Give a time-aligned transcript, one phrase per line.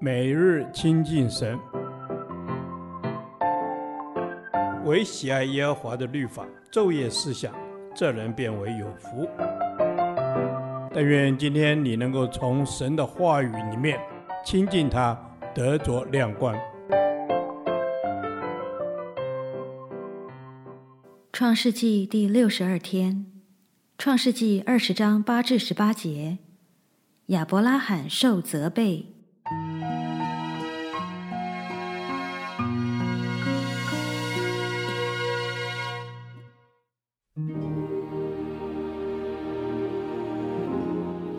[0.00, 1.58] 每日亲近神，
[4.84, 7.54] 唯喜爱耶和华的律法，昼夜思想，
[7.94, 9.28] 这人便为有福。
[10.92, 13.98] 但愿今天你能够从神的话语里面
[14.44, 15.18] 亲近他，
[15.54, 16.54] 得着亮光。
[21.32, 23.26] 创世纪第六十二天，
[23.96, 26.38] 创世纪二十章八至十八节，
[27.26, 29.13] 亚伯拉罕受责备。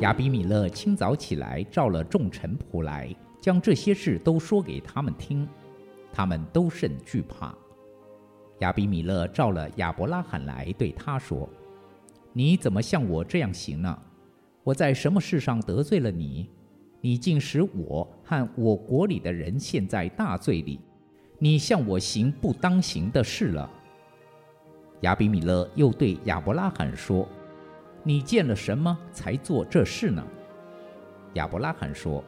[0.05, 3.09] 亚比米勒清早起来，召了众臣仆来，
[3.41, 5.49] 将这些事都说给他们听，
[6.13, 7.51] 他们都甚惧怕。
[8.59, 11.49] 亚比米勒召了亚伯拉罕来，对他说
[12.33, 13.99] ：“你怎么像我这样行呢？
[14.63, 16.47] 我在什么事上得罪了你？
[17.01, 20.79] 你竟使我和我国里的人陷在大罪里，
[21.39, 23.67] 你向我行不当行的事了。”
[25.01, 27.27] 亚比米勒又对亚伯拉罕说
[28.05, 30.25] ：“你见了什么才做这事呢？”
[31.35, 32.23] 亚伯拉罕说：“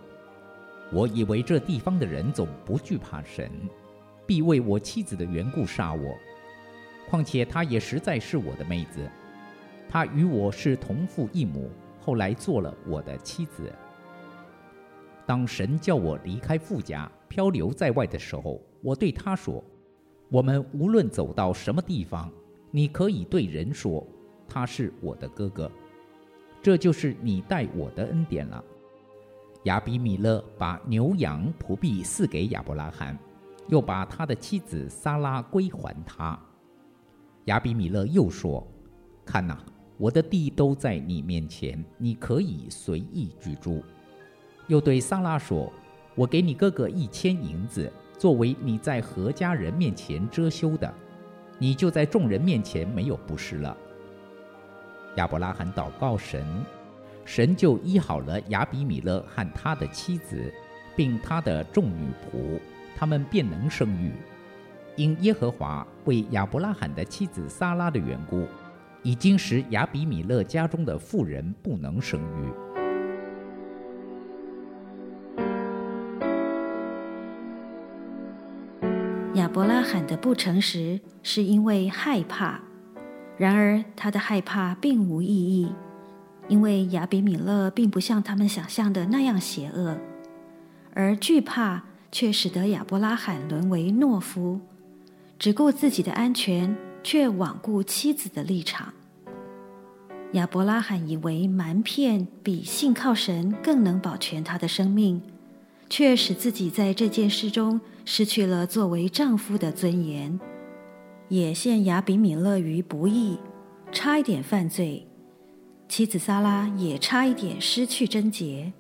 [0.92, 3.50] 我以为这地方的人总不惧怕神。”
[4.28, 6.14] 必为我妻子的缘故杀我，
[7.10, 9.10] 况且她也实在是我的妹子，
[9.88, 13.72] 她与我是同父异母，后来做了我的妻子。
[15.26, 19.64] 当神叫我离开富家，漂流在外的时候，我对他说
[20.28, 22.30] ：“我们无论走到什么地方，
[22.70, 24.06] 你可以对人说，
[24.58, 25.72] 他是我的哥哥，
[26.64, 28.64] 这就是你待我的恩典了。”
[29.66, 33.18] 亚比米勒把牛羊仆婢赐给亚伯拉罕。
[33.70, 36.40] 又把他的妻子撒拉归还他。
[37.46, 38.66] 亚比米勒又说
[39.26, 39.62] ：“看哪，
[39.98, 43.84] 我的地都在你面前，你可以随意居住。”
[44.68, 45.70] 又对撒拉说
[46.16, 50.94] ：“我给你哥哥一千银子，作为你在何家人面前遮羞的，
[51.60, 53.76] 你就在众人面前没有不是了。”
[55.18, 56.46] 亚伯拉罕祷告神，
[57.26, 60.54] 神就医好了亚比米勒和他的妻子，
[60.96, 62.60] 并他的众女仆。
[62.96, 64.12] 他们便能生育，
[64.96, 68.48] 因耶和华为亚伯拉罕的妻子撒拉的缘故，
[69.04, 72.52] 已经使亚比米勒家中的妇人不能生育。
[79.36, 82.60] 亚伯拉罕的不诚实是因为害怕，
[83.38, 85.72] 然而他的害怕并无意义，
[86.48, 89.98] 因为亚比米勒并不像他们想象的那样邪恶，
[90.94, 91.84] 而惧怕。
[92.10, 94.62] 却使得亚伯拉罕沦为懦夫，
[95.38, 98.94] 只顾自己的安全，却罔顾妻子的立场。
[100.32, 105.22] 亚伯拉罕以为瞒骗比信靠神更能保全他的生命，
[105.90, 110.40] 却使自己在这件事中失去了作为丈夫的尊严，
[111.30, 113.38] 也陷雅比米勒于不义，
[113.92, 115.06] 差一点犯罪。
[115.90, 118.72] 妻子萨拉也差一点失去贞洁。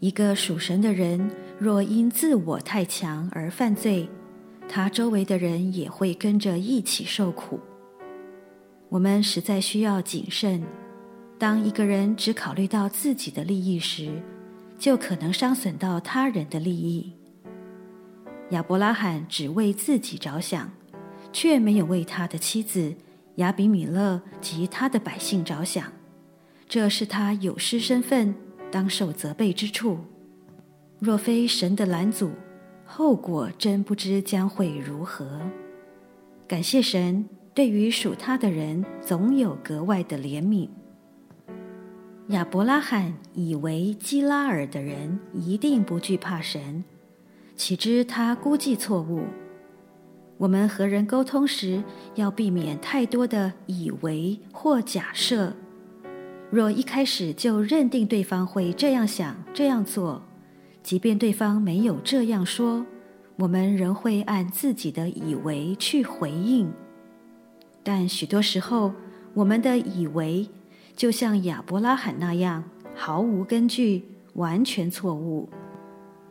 [0.00, 4.08] 一个属神的人，若因自我太强而犯罪，
[4.68, 7.60] 他周围的人也会跟着一起受苦。
[8.88, 10.62] 我们实在需要谨慎。
[11.38, 14.12] 当一个人只考虑到自己的利益时，
[14.78, 17.12] 就可能伤损到他人的利益。
[18.50, 20.70] 亚伯拉罕只为自己着想，
[21.32, 22.94] 却没有为他的妻子
[23.36, 25.90] 亚比米勒及他的百姓着想，
[26.68, 28.34] 这是他有失身份，
[28.70, 29.98] 当受责备之处，
[30.98, 32.30] 若非神的拦阻，
[32.84, 35.40] 后果真不知将会如何。
[36.46, 40.68] 感谢神，对于属他的人，总有格外的怜悯。
[42.28, 46.84] 亚伯拉罕以为基拉尔的人一定不惧怕神，
[47.56, 49.24] 岂知他估计错误。
[50.42, 51.80] 我们和人沟通时，
[52.16, 55.52] 要避免太多的以为或假设。
[56.50, 60.20] 若一开始就认定对方会这样想、这样做，
[60.82, 62.84] 即便对方没有这样说，
[63.36, 66.72] 我们仍会按自己的以为去回应。
[67.84, 68.92] 但许多时候，
[69.34, 70.48] 我们的以为
[70.96, 72.64] 就像亚伯拉罕那样
[72.96, 74.02] 毫无根据、
[74.34, 75.48] 完全错误。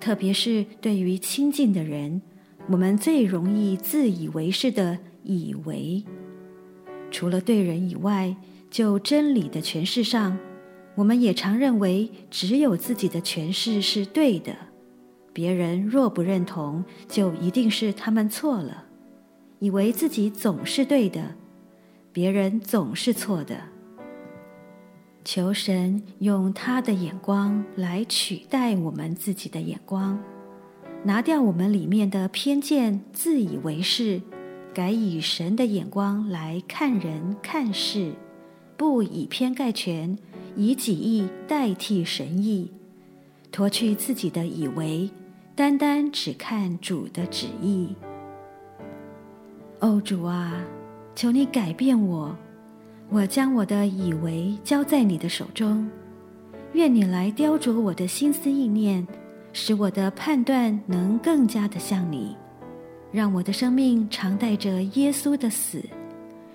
[0.01, 2.21] 特别是对于亲近的人，
[2.67, 6.03] 我们最容易自以为是的以为。
[7.09, 8.35] 除了对人以外，
[8.69, 10.37] 就真理的诠释上，
[10.95, 14.55] 我们也常认为只有自己的诠释是对的，
[15.33, 18.85] 别人若不认同，就一定是他们错了，
[19.59, 21.35] 以为自己总是对的，
[22.13, 23.57] 别人总是错的。
[25.23, 30.17] 求神用他的眼光来取代我们自己的眼光，
[31.03, 34.21] 拿掉我们里面的偏见、自以为是，
[34.71, 38.13] 改以神的眼光来看人看事，
[38.77, 40.15] 不以偏概全，
[40.55, 42.69] 以己意代替神意，
[43.51, 45.09] 脱去自己的以为，
[45.55, 47.95] 单单只看主的旨意。
[49.79, 50.63] 哦，主啊，
[51.15, 52.37] 求你改变我。
[53.09, 55.89] 我将我的以为交在你的手中，
[56.73, 59.05] 愿你来雕琢我的心思意念，
[59.53, 62.37] 使我的判断能更加的像你，
[63.11, 65.83] 让我的生命常带着耶稣的死，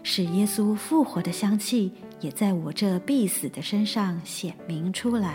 [0.02, 5.34] 使耶稣复活的香气也在我这必死的身上显明出来。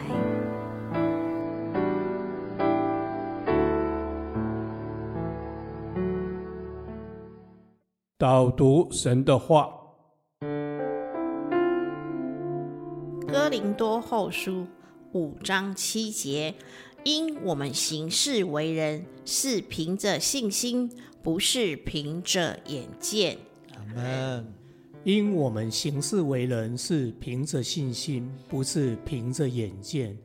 [8.18, 9.70] 导读神的话。
[13.28, 14.68] 哥林多后书
[15.14, 16.54] 五章七节，
[17.04, 20.92] 因我们行事为人是凭着信心，
[21.24, 23.38] 不是凭着眼见。
[23.74, 24.54] 阿门。
[25.04, 30.16] 因我们行事为人是凭着信心，不是凭着眼见。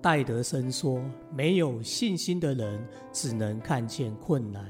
[0.00, 1.02] 戴德生说
[1.34, 2.80] ：“没有信心的人
[3.12, 4.64] 只能看见困难，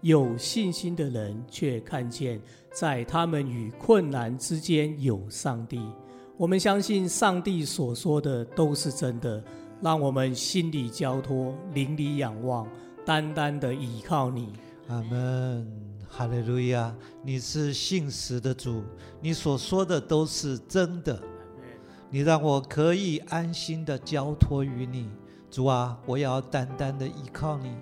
[0.00, 2.40] 有信心的人却看见
[2.72, 5.78] 在他们与困难之间有上帝。”
[6.38, 9.44] 我们相信上帝所说的都是真的，
[9.82, 12.68] 让我们心里交托，灵里仰望，
[13.04, 14.52] 单单的倚靠你。
[14.86, 15.66] 阿门，
[16.08, 16.94] 哈利路亚！
[17.24, 18.84] 你是信实的主，
[19.20, 21.20] 你所说的都是真的。
[22.10, 25.10] 你让我可以安心的交托于你，
[25.50, 27.74] 主啊，我要单单的依靠你。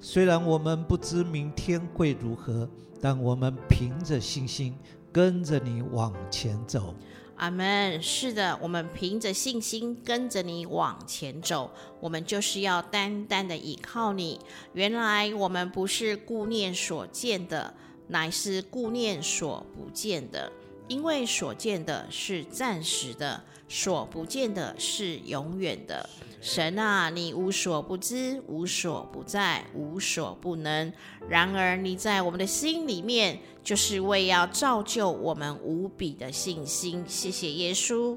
[0.00, 2.66] 虽然我们不知明天会如何，
[2.98, 4.74] 但我们凭着信心
[5.12, 6.94] 跟着你往前走。
[7.36, 8.02] 阿门。
[8.02, 11.70] 是的，我们凭着信心跟着你往前走，
[12.00, 14.40] 我们就是要单单的依靠你。
[14.72, 17.74] 原来我们不是顾念所见的，
[18.08, 20.50] 乃是顾念所不见的。
[20.88, 26.08] 因为所见的是暂时的，所不见的是永远的。
[26.40, 30.92] 神啊，你无所不知，无所不在，无所不能。
[31.28, 37.04] 然而你在我们的心里面，就是为要造就我们无比的信心。
[37.06, 38.16] 谢谢耶稣。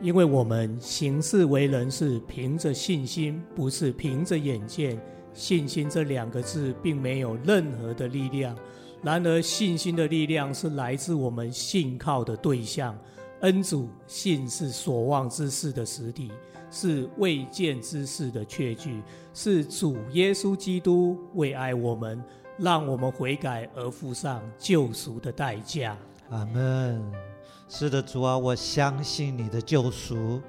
[0.00, 4.98] 因为我们行事为人是凭着信心，不是凭着眼见。
[5.34, 8.56] 信心这两个字并没有任何的力量。
[9.02, 12.98] 然而信心的力量是来自我们信靠的对象。
[13.40, 16.30] 恩主，信是所望之事的实体。
[16.70, 19.00] 是未见之事的确据，
[19.32, 22.20] 是主耶稣基督为爱我们，
[22.58, 25.96] 让我们悔改而付上救赎的代价。
[26.30, 27.33] 阿门。
[27.76, 30.40] 是的，主啊，我相信你的救赎，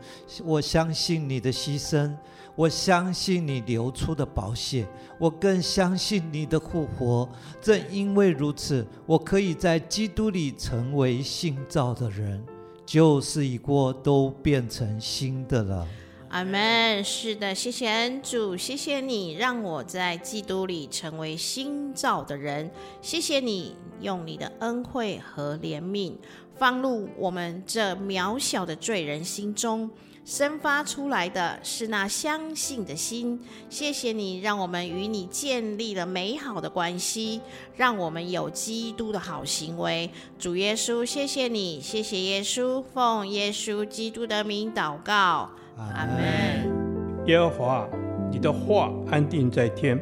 [0.44, 2.16] 我相信你的牺牲，
[2.56, 4.86] 我相信你流出的宝血，
[5.18, 7.28] 我更相信你的复活。
[7.60, 12.46] 正因为如此，我可以在基督里成为新造的人，
[12.86, 15.88] 旧事已过，都变成新的了。
[16.30, 17.04] 阿门。
[17.04, 22.70] 是的，谢谢恩主，谢谢你让我在基督里成为新造的人。
[23.02, 26.14] 谢谢你用你的恩惠和怜悯
[26.58, 29.90] 放入我们这渺小的罪人心中，
[30.24, 33.40] 生发出来的是那相信的心。
[33.70, 37.42] 谢谢你让我们与你建立了美好的关系，
[37.76, 40.10] 让我们有基督的好行为。
[40.40, 45.50] 主耶稣，谢谢你，谢谢耶稣，奉耶稣基督的名祷告。
[45.78, 47.26] 阿门。
[47.28, 47.90] 耶和华，
[48.32, 50.00] 你的话安定在天，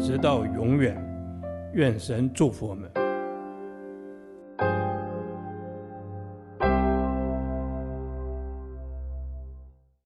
[0.00, 1.00] 直到永远。
[1.72, 3.03] 愿神祝福我们。